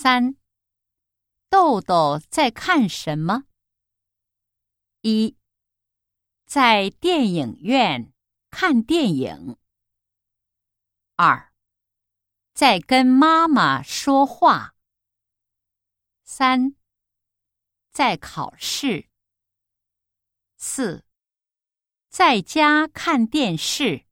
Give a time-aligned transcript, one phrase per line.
[0.00, 0.36] 三。
[1.50, 3.46] 豆豆在看什么？
[5.00, 5.36] 一。
[6.46, 8.12] 在电影院
[8.48, 9.58] 看电影。
[11.16, 11.52] 二。
[12.54, 14.76] 在跟妈妈说话。
[16.22, 16.76] 三。
[17.90, 19.08] 在考试。
[20.56, 21.04] 四。
[22.08, 24.07] 在家看电视。